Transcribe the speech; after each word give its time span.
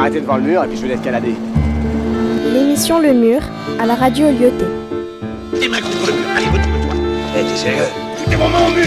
m'arrêter 0.00 0.22
devant 0.22 0.36
le 0.38 0.44
mur 0.44 0.64
et 0.64 0.66
puis 0.66 0.78
je 0.78 0.82
vais 0.82 0.88
l'escalader. 0.88 1.34
L'émission 2.54 2.98
Le 3.00 3.12
Mur 3.12 3.42
à 3.78 3.84
la 3.84 3.94
radio 3.94 4.28
Lyoté. 4.28 4.64
Les 5.60 5.68
mains 5.68 5.76
contre 5.76 6.06
le 6.06 6.12
mur. 6.14 6.22
Allez, 6.34 6.46
retourne-toi. 6.46 6.94
Eh, 7.36 7.42
t'es 7.42 7.56
sérieux? 7.56 7.84
Tu 8.16 8.30
t'es 8.30 8.36
vraiment 8.36 8.66
au 8.66 8.70
mur 8.70 8.86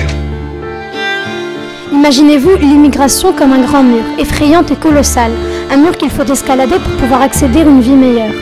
Imaginez-vous 1.91 2.57
l'immigration 2.57 3.31
comme 3.31 3.54
un 3.54 3.62
grand 3.62 3.83
mur, 3.83 4.01
effrayante 4.17 4.71
et 4.71 4.76
colossal, 4.76 5.31
un 5.69 5.78
mur 5.78 5.96
qu'il 5.96 6.10
faut 6.10 6.23
escalader 6.26 6.79
pour 6.79 6.94
pouvoir 6.94 7.21
accéder 7.21 7.59
à 7.59 7.63
une 7.63 7.81
vie 7.81 7.91
meilleure. 7.91 8.33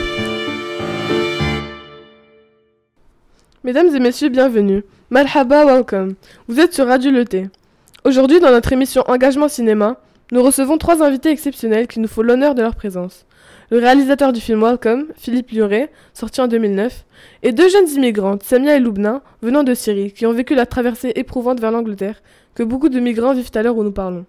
Mesdames 3.64 3.94
et 3.94 4.00
messieurs, 4.00 4.30
bienvenue. 4.30 4.82
Malhaba, 5.10 5.66
welcome. 5.66 6.14
Vous 6.48 6.58
êtes 6.58 6.72
sur 6.72 6.86
Radio 6.86 7.10
Le 7.10 7.26
Thé. 7.26 7.50
Aujourd'hui, 8.04 8.40
dans 8.40 8.50
notre 8.50 8.72
émission 8.72 9.04
Engagement 9.08 9.48
Cinéma, 9.48 9.98
nous 10.32 10.42
recevons 10.42 10.78
trois 10.78 11.02
invités 11.02 11.28
exceptionnels 11.28 11.86
qui 11.86 12.00
nous 12.00 12.08
font 12.08 12.22
l'honneur 12.22 12.54
de 12.54 12.62
leur 12.62 12.74
présence. 12.74 13.26
Le 13.70 13.78
réalisateur 13.78 14.32
du 14.32 14.40
film 14.40 14.62
Welcome, 14.62 15.08
Philippe 15.14 15.50
Lioré, 15.50 15.90
sorti 16.14 16.40
en 16.40 16.48
2009, 16.48 17.04
et 17.42 17.52
deux 17.52 17.68
jeunes 17.68 17.88
immigrantes, 17.90 18.42
Samia 18.42 18.76
et 18.76 18.80
Loubna, 18.80 19.22
venant 19.42 19.62
de 19.62 19.74
Syrie, 19.74 20.10
qui 20.12 20.24
ont 20.24 20.32
vécu 20.32 20.54
la 20.54 20.64
traversée 20.64 21.12
éprouvante 21.16 21.60
vers 21.60 21.70
l'Angleterre 21.70 22.22
que 22.54 22.62
beaucoup 22.62 22.88
de 22.88 22.98
migrants 22.98 23.34
vivent 23.34 23.50
à 23.54 23.62
l'heure 23.62 23.76
où 23.76 23.84
nous 23.84 23.92
parlons. 23.92 24.24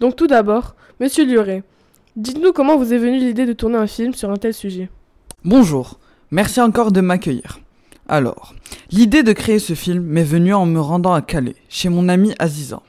Donc 0.00 0.16
tout 0.16 0.26
d'abord, 0.26 0.74
Monsieur 0.98 1.24
Lioré, 1.24 1.62
dites-nous 2.16 2.52
comment 2.52 2.76
vous 2.76 2.92
est 2.92 2.98
venue 2.98 3.18
l'idée 3.18 3.46
de 3.46 3.52
tourner 3.52 3.78
un 3.78 3.86
film 3.86 4.14
sur 4.14 4.30
un 4.32 4.36
tel 4.36 4.54
sujet. 4.54 4.90
Bonjour, 5.44 6.00
merci 6.32 6.60
encore 6.60 6.90
de 6.90 7.00
m'accueillir. 7.00 7.60
Alors, 8.08 8.54
l'idée 8.90 9.22
de 9.22 9.32
créer 9.32 9.60
ce 9.60 9.74
film 9.74 10.02
m'est 10.02 10.24
venue 10.24 10.54
en 10.54 10.66
me 10.66 10.80
rendant 10.80 11.12
à 11.12 11.22
Calais, 11.22 11.56
chez 11.68 11.90
mon 11.90 12.08
ami 12.08 12.34
Aziza. 12.40 12.82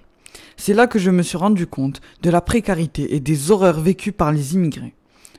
C'est 0.61 0.73
là 0.73 0.87
que 0.87 0.99
je 0.99 1.09
me 1.09 1.23
suis 1.23 1.37
rendu 1.37 1.67
compte 1.67 2.01
de 2.21 2.29
la 2.29 2.41
précarité 2.41 3.15
et 3.15 3.21
des 3.21 3.49
horreurs 3.49 3.79
vécues 3.79 4.11
par 4.11 4.33
les 4.33 4.55
immigrés. 4.55 4.93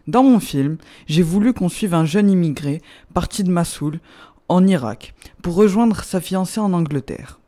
Dans 0.06 0.22
mon 0.22 0.41
film, 0.41 0.78
j'ai 1.06 1.20
voulu 1.20 1.53
qu'on 1.53 1.69
suive 1.69 1.92
un 1.92 2.06
jeune 2.06 2.31
immigré 2.31 2.81
parti 3.12 3.44
de 3.44 3.50
Massoul, 3.50 4.00
en 4.48 4.67
Irak, 4.67 5.12
pour 5.42 5.56
rejoindre 5.56 6.05
sa 6.05 6.22
fiancée 6.22 6.59
en 6.59 6.72
Angleterre. 6.72 7.39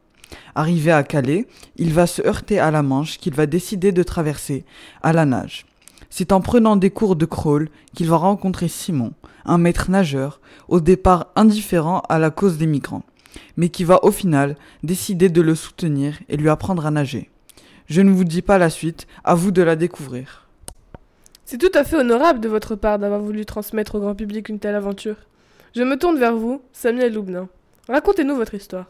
Arrivé 0.54 0.92
à 0.92 1.02
Calais, 1.02 1.46
il 1.76 1.94
va 1.94 2.06
se 2.06 2.20
heurter 2.20 2.58
à 2.58 2.70
la 2.70 2.82
Manche 2.82 3.16
qu'il 3.16 3.32
va 3.32 3.46
décider 3.46 3.90
de 3.90 4.02
traverser 4.02 4.66
à 5.02 5.14
la 5.14 5.24
nage. 5.24 5.64
C'est 6.10 6.32
en 6.32 6.42
prenant 6.42 6.76
des 6.76 6.90
cours 6.90 7.16
de 7.16 7.24
crawl 7.24 7.70
qu'il 7.94 8.06
va 8.06 8.18
rencontrer 8.18 8.68
Simon, 8.68 9.14
un 9.46 9.56
maître 9.56 9.90
nageur, 9.90 10.42
au 10.68 10.80
départ 10.80 11.28
indifférent 11.36 12.02
à 12.10 12.18
la 12.18 12.28
cause 12.28 12.58
des 12.58 12.66
migrants, 12.66 13.06
mais 13.56 13.70
qui 13.70 13.84
va 13.84 14.04
au 14.04 14.10
final 14.10 14.56
décider 14.82 15.30
de 15.30 15.40
le 15.40 15.54
soutenir 15.54 16.18
et 16.28 16.36
lui 16.36 16.50
apprendre 16.50 16.84
à 16.84 16.90
nager. 16.90 17.31
Je 17.86 18.00
ne 18.00 18.10
vous 18.10 18.24
dis 18.24 18.42
pas 18.42 18.58
la 18.58 18.70
suite, 18.70 19.06
à 19.24 19.34
vous 19.34 19.50
de 19.50 19.62
la 19.62 19.76
découvrir. 19.76 20.46
C'est 21.44 21.58
tout 21.58 21.70
à 21.74 21.84
fait 21.84 21.96
honorable 21.96 22.40
de 22.40 22.48
votre 22.48 22.74
part 22.76 22.98
d'avoir 22.98 23.20
voulu 23.20 23.44
transmettre 23.44 23.96
au 23.96 24.00
grand 24.00 24.14
public 24.14 24.48
une 24.48 24.58
telle 24.58 24.74
aventure. 24.74 25.16
Je 25.74 25.82
me 25.82 25.96
tourne 25.98 26.18
vers 26.18 26.36
vous, 26.36 26.62
Samia 26.72 27.06
et 27.06 27.10
Loubna. 27.10 27.46
Racontez-nous 27.88 28.36
votre 28.36 28.54
histoire. 28.54 28.86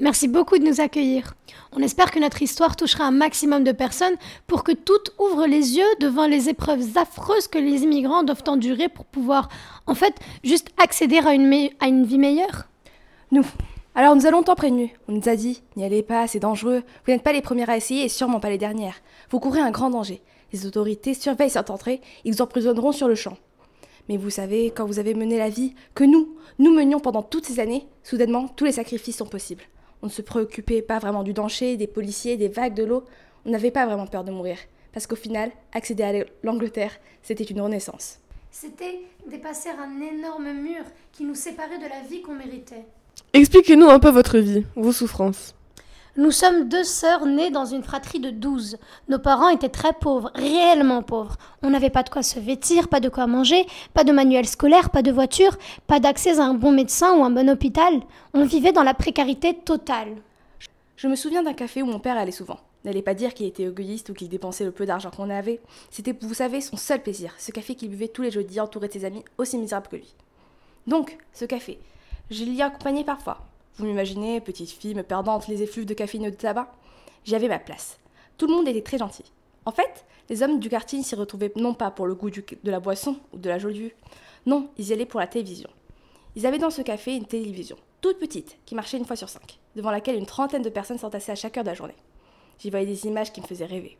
Merci 0.00 0.26
beaucoup 0.26 0.58
de 0.58 0.64
nous 0.64 0.80
accueillir. 0.80 1.34
On 1.72 1.80
espère 1.80 2.10
que 2.10 2.18
notre 2.18 2.42
histoire 2.42 2.74
touchera 2.74 3.04
un 3.04 3.12
maximum 3.12 3.62
de 3.62 3.70
personnes 3.72 4.14
pour 4.48 4.64
que 4.64 4.72
toutes 4.72 5.12
ouvrent 5.20 5.46
les 5.46 5.76
yeux 5.76 5.86
devant 6.00 6.26
les 6.26 6.48
épreuves 6.48 6.84
affreuses 6.96 7.46
que 7.46 7.58
les 7.58 7.82
immigrants 7.84 8.24
doivent 8.24 8.42
endurer 8.48 8.88
pour 8.88 9.04
pouvoir, 9.04 9.48
en 9.86 9.94
fait, 9.94 10.14
juste 10.42 10.68
accéder 10.82 11.18
à 11.18 11.32
une, 11.32 11.48
me- 11.48 11.70
à 11.80 11.86
une 11.86 12.04
vie 12.04 12.18
meilleure. 12.18 12.66
Nous. 13.30 13.46
Alors 13.96 14.16
nous 14.16 14.26
a 14.26 14.30
longtemps 14.32 14.56
prévenus. 14.56 14.90
On 15.06 15.12
nous 15.12 15.28
a 15.28 15.36
dit, 15.36 15.62
n'y 15.76 15.84
allez 15.84 16.02
pas, 16.02 16.26
c'est 16.26 16.40
dangereux. 16.40 16.82
Vous 17.04 17.12
n'êtes 17.12 17.22
pas 17.22 17.32
les 17.32 17.42
premières 17.42 17.70
à 17.70 17.76
essayer 17.76 18.04
et 18.04 18.08
sûrement 18.08 18.40
pas 18.40 18.50
les 18.50 18.58
dernières. 18.58 19.00
Vous 19.30 19.38
courez 19.38 19.60
un 19.60 19.70
grand 19.70 19.88
danger. 19.88 20.20
Les 20.52 20.66
autorités 20.66 21.14
surveillent 21.14 21.50
cette 21.50 21.70
entrée, 21.70 22.00
ils 22.24 22.32
vous 22.32 22.42
emprisonneront 22.42 22.90
sur 22.90 23.06
le 23.06 23.14
champ. 23.14 23.36
Mais 24.08 24.16
vous 24.16 24.30
savez, 24.30 24.72
quand 24.72 24.84
vous 24.84 24.98
avez 24.98 25.14
mené 25.14 25.38
la 25.38 25.48
vie 25.48 25.74
que 25.94 26.02
nous, 26.02 26.36
nous 26.58 26.74
menions 26.74 26.98
pendant 26.98 27.22
toutes 27.22 27.46
ces 27.46 27.60
années, 27.60 27.86
soudainement, 28.02 28.48
tous 28.48 28.64
les 28.64 28.72
sacrifices 28.72 29.18
sont 29.18 29.26
possibles. 29.26 29.62
On 30.02 30.06
ne 30.06 30.12
se 30.12 30.22
préoccupait 30.22 30.82
pas 30.82 30.98
vraiment 30.98 31.22
du 31.22 31.32
danger, 31.32 31.76
des 31.76 31.86
policiers, 31.86 32.36
des 32.36 32.48
vagues, 32.48 32.74
de 32.74 32.84
l'eau. 32.84 33.04
On 33.46 33.50
n'avait 33.50 33.70
pas 33.70 33.86
vraiment 33.86 34.08
peur 34.08 34.24
de 34.24 34.32
mourir. 34.32 34.58
Parce 34.92 35.06
qu'au 35.06 35.16
final, 35.16 35.52
accéder 35.72 36.02
à 36.02 36.24
l'Angleterre, 36.42 36.98
c'était 37.22 37.44
une 37.44 37.60
renaissance. 37.60 38.18
C'était 38.50 39.02
dépasser 39.28 39.70
un 39.70 40.00
énorme 40.00 40.52
mur 40.52 40.82
qui 41.12 41.22
nous 41.22 41.36
séparait 41.36 41.78
de 41.78 41.88
la 41.88 42.00
vie 42.08 42.22
qu'on 42.22 42.34
méritait. 42.34 42.84
Expliquez-nous 43.32 43.88
un 43.88 43.98
peu 43.98 44.10
votre 44.10 44.38
vie, 44.38 44.64
vos 44.76 44.92
souffrances. 44.92 45.54
Nous 46.16 46.30
sommes 46.30 46.68
deux 46.68 46.84
sœurs 46.84 47.26
nées 47.26 47.50
dans 47.50 47.64
une 47.64 47.82
fratrie 47.82 48.20
de 48.20 48.30
douze. 48.30 48.78
Nos 49.08 49.18
parents 49.18 49.48
étaient 49.48 49.68
très 49.68 49.92
pauvres, 49.92 50.30
réellement 50.36 51.02
pauvres. 51.02 51.36
On 51.62 51.70
n'avait 51.70 51.90
pas 51.90 52.04
de 52.04 52.08
quoi 52.08 52.22
se 52.22 52.38
vêtir, 52.38 52.86
pas 52.86 53.00
de 53.00 53.08
quoi 53.08 53.26
manger, 53.26 53.66
pas 53.94 54.04
de 54.04 54.12
manuel 54.12 54.46
scolaire, 54.46 54.90
pas 54.90 55.02
de 55.02 55.10
voiture, 55.10 55.56
pas 55.88 55.98
d'accès 55.98 56.38
à 56.38 56.44
un 56.44 56.54
bon 56.54 56.70
médecin 56.70 57.16
ou 57.16 57.24
un 57.24 57.30
bon 57.30 57.50
hôpital. 57.50 58.00
On 58.32 58.44
vivait 58.44 58.70
dans 58.70 58.84
la 58.84 58.94
précarité 58.94 59.54
totale. 59.54 60.14
Je 60.96 61.08
me 61.08 61.16
souviens 61.16 61.42
d'un 61.42 61.52
café 61.52 61.82
où 61.82 61.86
mon 61.86 61.98
père 61.98 62.16
allait 62.16 62.30
souvent. 62.30 62.60
N'allez 62.84 63.02
pas 63.02 63.14
dire 63.14 63.34
qu'il 63.34 63.46
était 63.46 63.64
égoïste 63.64 64.10
ou 64.10 64.14
qu'il 64.14 64.28
dépensait 64.28 64.64
le 64.64 64.70
peu 64.70 64.86
d'argent 64.86 65.10
qu'on 65.10 65.30
avait. 65.30 65.60
C'était, 65.90 66.14
vous 66.20 66.34
savez, 66.34 66.60
son 66.60 66.76
seul 66.76 67.02
plaisir. 67.02 67.34
Ce 67.38 67.50
café 67.50 67.74
qu'il 67.74 67.88
buvait 67.88 68.06
tous 68.06 68.22
les 68.22 68.30
jeudis 68.30 68.60
entouré 68.60 68.86
de 68.86 68.92
ses 68.92 69.04
amis 69.04 69.24
aussi 69.36 69.58
misérables 69.58 69.88
que 69.88 69.96
lui. 69.96 70.14
Donc, 70.86 71.18
ce 71.32 71.44
café, 71.44 71.80
je 72.30 72.44
l'y 72.44 72.62
accompagnais 72.62 73.04
parfois. 73.04 73.44
Vous 73.76 73.86
m'imaginez, 73.86 74.40
petite 74.40 74.70
fille 74.70 74.94
me 74.94 75.02
perdant 75.02 75.34
entre 75.34 75.50
les 75.50 75.62
effluves 75.62 75.86
de 75.86 75.94
caféine 75.94 76.24
et 76.24 76.30
de 76.30 76.36
tabac 76.36 76.72
J'y 77.24 77.34
avais 77.34 77.48
ma 77.48 77.58
place. 77.58 77.98
Tout 78.38 78.46
le 78.46 78.54
monde 78.54 78.68
était 78.68 78.82
très 78.82 78.98
gentil. 78.98 79.24
En 79.66 79.72
fait, 79.72 80.04
les 80.28 80.42
hommes 80.42 80.58
du 80.58 80.68
quartier 80.68 81.02
s'y 81.02 81.14
retrouvaient 81.14 81.52
non 81.56 81.74
pas 81.74 81.90
pour 81.90 82.06
le 82.06 82.14
goût 82.14 82.30
de 82.30 82.70
la 82.70 82.80
boisson 82.80 83.16
ou 83.32 83.38
de 83.38 83.48
la 83.48 83.58
jolie 83.58 83.80
vue. 83.80 83.96
Non, 84.46 84.68
ils 84.78 84.88
y 84.88 84.92
allaient 84.92 85.06
pour 85.06 85.20
la 85.20 85.26
télévision. 85.26 85.70
Ils 86.36 86.46
avaient 86.46 86.58
dans 86.58 86.70
ce 86.70 86.82
café 86.82 87.14
une 87.14 87.26
télévision, 87.26 87.76
toute 88.00 88.18
petite, 88.18 88.58
qui 88.66 88.74
marchait 88.74 88.98
une 88.98 89.04
fois 89.04 89.16
sur 89.16 89.28
cinq, 89.28 89.58
devant 89.76 89.90
laquelle 89.90 90.16
une 90.16 90.26
trentaine 90.26 90.62
de 90.62 90.68
personnes 90.68 90.98
s'entassaient 90.98 91.32
à 91.32 91.36
chaque 91.36 91.56
heure 91.56 91.64
de 91.64 91.68
la 91.68 91.74
journée. 91.74 91.94
J'y 92.58 92.70
voyais 92.70 92.86
des 92.86 93.06
images 93.06 93.32
qui 93.32 93.40
me 93.40 93.46
faisaient 93.46 93.64
rêver. 93.66 93.96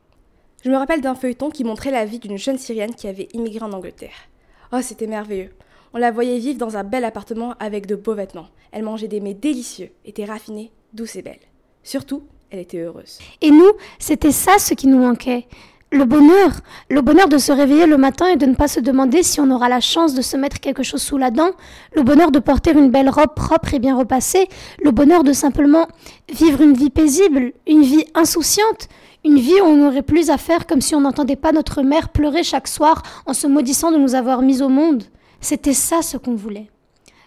Je 0.63 0.71
me 0.71 0.77
rappelle 0.77 1.01
d'un 1.01 1.15
feuilleton 1.15 1.51
qui 1.51 1.65
montrait 1.65 1.91
la 1.91 2.05
vie 2.05 2.19
d'une 2.19 2.39
jeune 2.39 2.59
Syrienne 2.59 2.95
qui 2.95 3.07
avait 3.07 3.29
immigré 3.33 3.65
en 3.65 3.73
Angleterre. 3.73 4.29
Oh, 4.73 4.81
c'était 4.81 5.07
merveilleux. 5.07 5.55
On 5.97 5.99
la 5.99 6.11
voyait 6.11 6.39
vivre 6.39 6.59
dans 6.59 6.77
un 6.77 6.83
bel 6.83 7.05
appartement 7.05 7.55
avec 7.61 7.87
de 7.87 7.95
beaux 7.95 8.15
vêtements. 8.15 8.49
Elle 8.73 8.83
mangeait 8.83 9.07
des 9.07 9.21
mets 9.21 9.33
délicieux, 9.33 9.91
était 10.05 10.25
raffinée, 10.25 10.73
douce 10.93 11.15
et 11.15 11.23
belle. 11.23 11.39
Surtout, 11.85 12.25
elle 12.51 12.59
était 12.59 12.81
heureuse. 12.81 13.21
Et 13.41 13.53
nous, 13.53 13.71
c'était 14.01 14.33
ça 14.33 14.59
ce 14.59 14.75
qui 14.75 14.89
nous 14.89 14.99
manquait. 14.99 15.47
Le 15.93 16.05
bonheur. 16.05 16.51
Le 16.91 17.01
bonheur 17.01 17.29
de 17.29 17.39
se 17.39 17.53
réveiller 17.53 17.87
le 17.87 17.97
matin 17.97 18.27
et 18.27 18.35
de 18.35 18.45
ne 18.45 18.57
pas 18.57 18.67
se 18.67 18.81
demander 18.81 19.23
si 19.23 19.39
on 19.39 19.49
aura 19.53 19.69
la 19.69 19.79
chance 19.79 20.15
de 20.15 20.23
se 20.23 20.37
mettre 20.37 20.59
quelque 20.59 20.83
chose 20.83 21.01
sous 21.01 21.17
la 21.17 21.31
dent. 21.31 21.53
Le 21.95 22.03
bonheur 22.03 22.33
de 22.33 22.41
porter 22.41 22.73
une 22.73 22.91
belle 22.91 23.09
robe 23.09 23.35
propre 23.37 23.73
et 23.75 23.79
bien 23.79 23.97
repassée. 23.97 24.49
Le 24.83 24.91
bonheur 24.91 25.23
de 25.23 25.33
simplement 25.33 25.87
vivre 26.29 26.61
une 26.61 26.75
vie 26.75 26.91
paisible, 26.91 27.53
une 27.69 27.83
vie 27.83 28.05
insouciante. 28.17 28.89
Une 29.25 29.39
vie 29.39 29.61
où 29.61 29.67
on 29.67 29.77
n'aurait 29.77 30.03
plus 30.03 30.31
à 30.31 30.39
faire 30.39 30.67
comme 30.67 30.81
si 30.81 30.97
on 30.97 31.03
n'entendait 31.03 31.37
pas 31.37 31.53
notre 31.53 31.83
mère 31.83 32.09
pleurer 32.09 32.43
chaque 32.43 32.67
soir 32.67 33.05
en 33.27 33.33
se 33.33 33.47
maudissant 33.47 33.93
de 33.93 33.97
nous 33.97 34.17
avoir 34.17 34.43
mis 34.43 34.61
au 34.61 34.69
monde. 34.69 35.05
C'était 35.45 35.75
ça 35.75 36.01
ce 36.01 36.17
qu'on 36.17 36.35
voulait. 36.35 36.71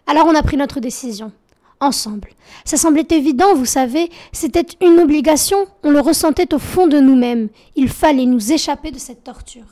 Alors 0.07 0.25
on 0.25 0.33
a 0.33 0.41
pris 0.41 0.57
notre 0.57 0.79
décision. 0.79 1.31
Ensemble. 1.79 2.29
Ça 2.65 2.75
semblait 2.75 3.05
évident, 3.11 3.53
vous 3.53 3.67
savez, 3.67 4.09
c'était 4.31 4.65
une 4.81 4.99
obligation, 4.99 5.67
on 5.83 5.91
le 5.91 5.99
ressentait 5.99 6.51
au 6.55 6.57
fond 6.57 6.87
de 6.87 6.99
nous-mêmes. 6.99 7.49
Il 7.75 7.89
fallait 7.89 8.25
nous 8.25 8.51
échapper 8.51 8.89
de 8.89 8.97
cette 8.97 9.23
torture. 9.23 9.67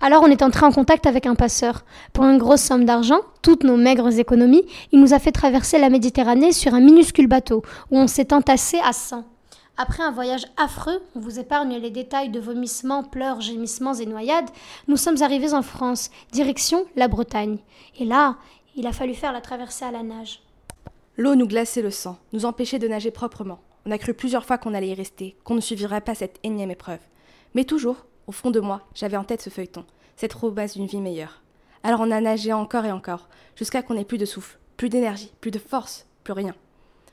Alors 0.00 0.22
on 0.22 0.28
est 0.28 0.40
entré 0.40 0.64
en 0.64 0.72
contact 0.72 1.04
avec 1.04 1.26
un 1.26 1.34
passeur. 1.34 1.84
Pour 2.14 2.24
une 2.24 2.38
grosse 2.38 2.62
somme 2.62 2.86
d'argent, 2.86 3.20
toutes 3.42 3.64
nos 3.64 3.76
maigres 3.76 4.18
économies, 4.18 4.64
il 4.92 5.00
nous 5.02 5.12
a 5.12 5.18
fait 5.18 5.30
traverser 5.30 5.78
la 5.78 5.90
Méditerranée 5.90 6.52
sur 6.52 6.72
un 6.72 6.80
minuscule 6.80 7.26
bateau, 7.26 7.62
où 7.90 7.98
on 7.98 8.06
s'est 8.06 8.32
entassé 8.32 8.78
à 8.82 8.94
100. 8.94 9.26
Après 9.76 10.02
un 10.02 10.10
voyage 10.10 10.46
affreux, 10.56 11.02
on 11.14 11.20
vous 11.20 11.38
épargne 11.38 11.76
les 11.76 11.90
détails 11.90 12.28
de 12.28 12.40
vomissements, 12.40 13.02
pleurs, 13.02 13.40
gémissements 13.40 13.94
et 13.94 14.06
noyades, 14.06 14.50
nous 14.88 14.96
sommes 14.96 15.22
arrivés 15.22 15.54
en 15.54 15.62
France, 15.62 16.10
direction 16.32 16.86
la 16.96 17.08
Bretagne. 17.08 17.58
Et 17.98 18.04
là, 18.04 18.36
il 18.76 18.86
a 18.86 18.92
fallu 18.92 19.14
faire 19.14 19.32
la 19.32 19.40
traversée 19.40 19.84
à 19.84 19.90
la 19.90 20.02
nage. 20.02 20.42
L'eau 21.16 21.34
nous 21.34 21.46
glaçait 21.46 21.82
le 21.82 21.90
sang, 21.90 22.18
nous 22.32 22.44
empêchait 22.44 22.78
de 22.78 22.88
nager 22.88 23.10
proprement. 23.10 23.60
On 23.86 23.90
a 23.90 23.98
cru 23.98 24.14
plusieurs 24.14 24.44
fois 24.44 24.58
qu'on 24.58 24.74
allait 24.74 24.88
y 24.88 24.94
rester, 24.94 25.36
qu'on 25.44 25.54
ne 25.54 25.60
suivrait 25.60 26.00
pas 26.02 26.14
cette 26.14 26.38
énième 26.42 26.70
épreuve. 26.70 27.00
Mais 27.54 27.64
toujours, 27.64 28.06
au 28.26 28.32
fond 28.32 28.50
de 28.50 28.60
moi, 28.60 28.82
j'avais 28.94 29.16
en 29.16 29.24
tête 29.24 29.42
ce 29.42 29.50
feuilleton, 29.50 29.84
cette 30.16 30.32
promesse 30.32 30.74
d'une 30.74 30.86
vie 30.86 31.00
meilleure. 31.00 31.42
Alors 31.82 32.00
on 32.00 32.10
a 32.10 32.20
nagé 32.20 32.52
encore 32.52 32.84
et 32.84 32.92
encore, 32.92 33.28
jusqu'à 33.56 33.82
qu'on 33.82 33.94
n'ait 33.94 34.04
plus 34.04 34.18
de 34.18 34.26
souffle, 34.26 34.58
plus 34.76 34.90
d'énergie, 34.90 35.32
plus 35.40 35.50
de 35.50 35.58
force, 35.58 36.06
plus 36.24 36.34
rien. 36.34 36.54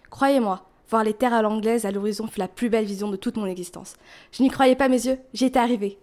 Croyez-moi, 0.09 0.65
voir 0.89 1.03
les 1.03 1.13
terres 1.13 1.33
à 1.33 1.41
l'anglaise 1.41 1.85
à 1.85 1.91
l'horizon 1.91 2.27
fut 2.27 2.39
la 2.39 2.47
plus 2.47 2.69
belle 2.69 2.85
vision 2.85 3.09
de 3.09 3.15
toute 3.15 3.37
mon 3.37 3.45
existence. 3.45 3.95
Je 4.31 4.43
n'y 4.43 4.49
croyais 4.49 4.75
pas 4.75 4.89
mes 4.89 5.05
yeux, 5.05 5.19
j'y 5.33 5.45
étais 5.45 5.59
arrivée. 5.59 5.97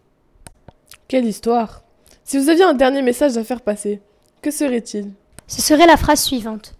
Quelle 1.08 1.26
histoire 1.26 1.82
Si 2.24 2.38
vous 2.38 2.48
aviez 2.48 2.64
un 2.64 2.74
dernier 2.74 3.02
message 3.02 3.36
à 3.36 3.44
faire 3.44 3.60
passer, 3.60 4.00
que 4.42 4.50
serait-il? 4.50 5.12
Ce 5.46 5.62
serait 5.62 5.86
la 5.86 5.96
phrase 5.96 6.22
suivante. 6.22 6.74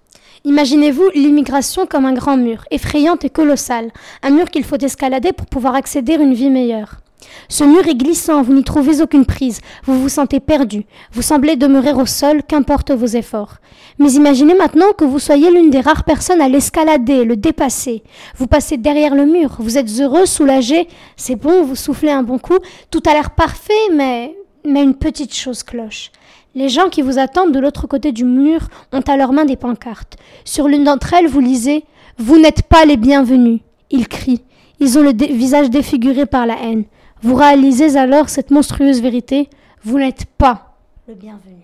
Imaginez-vous 0.44 1.10
l'immigration 1.14 1.86
comme 1.86 2.04
un 2.04 2.12
grand 2.12 2.36
mur, 2.36 2.64
effrayante 2.70 3.24
et 3.24 3.30
colossal, 3.30 3.90
un 4.22 4.30
mur 4.30 4.50
qu'il 4.50 4.64
faut 4.64 4.76
escalader 4.76 5.32
pour 5.32 5.46
pouvoir 5.46 5.74
accéder 5.74 6.14
à 6.14 6.16
une 6.16 6.34
vie 6.34 6.50
meilleure. 6.50 7.00
Ce 7.48 7.64
mur 7.64 7.86
est 7.86 7.94
glissant, 7.94 8.42
vous 8.42 8.54
n'y 8.54 8.64
trouvez 8.64 9.00
aucune 9.02 9.24
prise, 9.24 9.60
vous 9.84 10.00
vous 10.00 10.08
sentez 10.08 10.40
perdu, 10.40 10.86
vous 11.12 11.22
semblez 11.22 11.56
demeurer 11.56 11.92
au 11.92 12.06
sol, 12.06 12.42
qu'importe 12.42 12.90
vos 12.90 13.06
efforts. 13.06 13.56
Mais 13.98 14.12
imaginez 14.12 14.54
maintenant 14.54 14.92
que 14.96 15.04
vous 15.04 15.18
soyez 15.18 15.50
l'une 15.50 15.70
des 15.70 15.80
rares 15.80 16.04
personnes 16.04 16.40
à 16.40 16.48
l'escalader, 16.48 17.24
le 17.24 17.36
dépasser. 17.36 18.02
Vous 18.36 18.46
passez 18.46 18.76
derrière 18.76 19.14
le 19.14 19.26
mur, 19.26 19.56
vous 19.58 19.78
êtes 19.78 20.00
heureux, 20.00 20.26
soulagé, 20.26 20.88
c'est 21.16 21.36
bon, 21.36 21.62
vous 21.64 21.76
soufflez 21.76 22.10
un 22.10 22.22
bon 22.22 22.38
coup, 22.38 22.58
tout 22.90 23.02
a 23.06 23.12
l'air 23.12 23.30
parfait, 23.30 23.72
mais... 23.92 24.34
mais 24.64 24.82
une 24.82 24.94
petite 24.94 25.34
chose 25.34 25.62
cloche. 25.62 26.10
Les 26.56 26.68
gens 26.68 26.88
qui 26.88 27.02
vous 27.02 27.18
attendent 27.18 27.52
de 27.52 27.58
l'autre 27.58 27.88
côté 27.88 28.12
du 28.12 28.24
mur 28.24 28.68
ont 28.92 29.00
à 29.00 29.16
leurs 29.16 29.32
mains 29.32 29.44
des 29.44 29.56
pancartes. 29.56 30.16
Sur 30.44 30.68
l'une 30.68 30.84
d'entre 30.84 31.12
elles, 31.12 31.26
vous 31.26 31.40
lisez 31.40 31.84
Vous 32.16 32.38
n'êtes 32.38 32.62
pas 32.62 32.84
les 32.84 32.96
bienvenus. 32.96 33.60
Ils 33.90 34.06
crient. 34.06 34.42
Ils 34.78 34.96
ont 34.96 35.02
le 35.02 35.12
visage 35.12 35.68
défiguré 35.68 36.26
par 36.26 36.46
la 36.46 36.56
haine. 36.62 36.84
Vous 37.24 37.36
réalisez 37.36 37.96
alors 37.96 38.28
cette 38.28 38.50
monstrueuse 38.50 39.00
vérité 39.00 39.48
Vous 39.82 39.98
n'êtes 39.98 40.26
pas 40.26 40.76
le 41.08 41.14
bienvenu. 41.14 41.62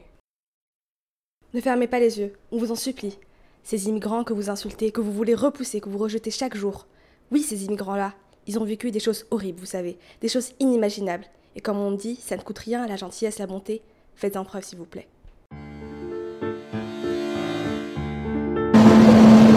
Ne 1.52 1.60
fermez 1.60 1.86
pas 1.86 2.00
les 2.00 2.18
yeux, 2.18 2.32
on 2.50 2.56
vous 2.56 2.72
en 2.72 2.76
supplie. 2.76 3.18
Ces 3.62 3.86
immigrants 3.86 4.24
que 4.24 4.32
vous 4.32 4.48
insultez, 4.48 4.90
que 4.90 5.02
vous 5.02 5.12
voulez 5.12 5.34
repousser, 5.34 5.82
que 5.82 5.90
vous 5.90 5.98
rejetez 5.98 6.30
chaque 6.30 6.56
jour. 6.56 6.86
Oui, 7.30 7.42
ces 7.42 7.66
immigrants-là, 7.66 8.14
ils 8.46 8.58
ont 8.58 8.64
vécu 8.64 8.90
des 8.90 9.00
choses 9.00 9.26
horribles, 9.30 9.60
vous 9.60 9.66
savez, 9.66 9.98
des 10.22 10.28
choses 10.28 10.52
inimaginables. 10.60 11.26
Et 11.54 11.60
comme 11.60 11.76
on 11.76 11.92
dit, 11.92 12.16
ça 12.16 12.38
ne 12.38 12.40
coûte 12.40 12.60
rien, 12.60 12.86
la 12.86 12.96
gentillesse, 12.96 13.38
la 13.38 13.46
bonté. 13.46 13.82
Faites-en 14.14 14.44
preuve, 14.44 14.64
s'il 14.64 14.78
vous 14.78 14.86
plaît. 14.86 15.08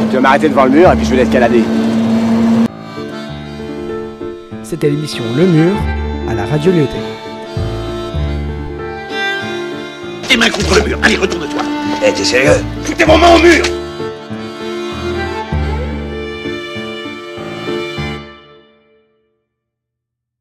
Tu 0.10 0.16
vas 0.16 0.20
m'arrêter 0.20 0.50
devant 0.50 0.66
le 0.66 0.72
mur 0.72 0.92
et 0.92 0.96
puis 0.98 1.06
je 1.06 1.12
vais 1.12 1.24
l'escalader. 1.24 1.64
C'était 4.74 4.90
l'émission 4.90 5.24
Le 5.38 5.46
Mur 5.46 5.76
à 6.28 6.34
la 6.34 6.48
radio 6.48 6.72
Lyoté. 6.72 6.98
Tes 10.28 10.36
mains 10.36 10.50
contre 10.50 10.80
le 10.80 10.82
mur. 10.82 10.98
Allez, 11.04 11.16
retourne-toi. 11.16 11.62
Eh, 12.04 12.12
t'es 12.12 12.24
sérieux? 12.24 12.60
Foutez 12.82 13.04
vos 13.04 13.16
mains 13.16 13.36
au 13.36 13.40
mur 13.40 13.64